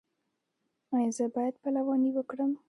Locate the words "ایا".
0.95-1.09